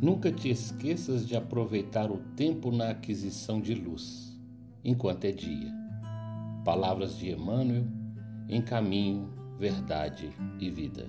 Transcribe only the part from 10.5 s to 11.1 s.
e vida.